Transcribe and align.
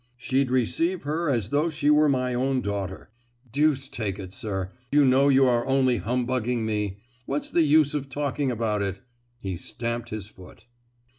She'd 0.17 0.49
receive 0.49 1.03
her 1.03 1.29
as 1.29 1.49
though 1.49 1.69
she 1.69 1.91
were 1.91 2.09
my 2.09 2.33
own 2.33 2.61
daughter. 2.61 3.11
Deuce 3.51 3.87
take 3.87 4.17
it, 4.17 4.33
sir, 4.33 4.71
you 4.91 5.05
know 5.05 5.29
you 5.29 5.45
are 5.45 5.63
only 5.67 5.97
humbugging 5.97 6.65
me,—what's 6.65 7.51
the 7.51 7.61
use 7.61 7.93
of 7.93 8.09
talking 8.09 8.49
about 8.49 8.81
it?" 8.81 8.99
He 9.37 9.57
stamped 9.57 10.09
his 10.09 10.25
foot. 10.25 10.65